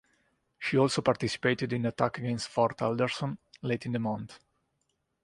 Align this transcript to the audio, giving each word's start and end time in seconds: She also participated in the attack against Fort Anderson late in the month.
She 0.57 0.79
also 0.79 1.03
participated 1.03 1.71
in 1.71 1.83
the 1.83 1.89
attack 1.89 2.17
against 2.17 2.47
Fort 2.47 2.81
Anderson 2.81 3.37
late 3.61 3.85
in 3.85 3.91
the 3.91 3.99
month. 3.99 4.39